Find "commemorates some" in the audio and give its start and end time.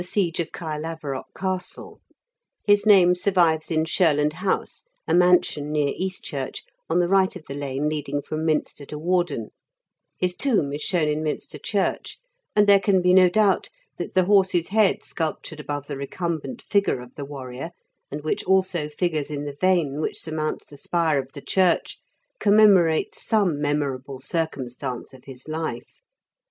22.39-23.61